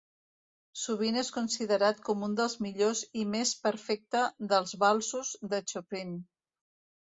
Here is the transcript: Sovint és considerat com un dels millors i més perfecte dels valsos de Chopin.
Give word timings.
Sovint 0.83 1.19
és 1.21 1.29
considerat 1.35 1.99
com 2.07 2.25
un 2.29 2.33
dels 2.41 2.57
millors 2.67 3.03
i 3.23 3.27
més 3.35 3.53
perfecte 3.69 4.25
dels 4.55 4.77
valsos 4.89 5.37
de 5.55 5.65
Chopin. 5.73 6.21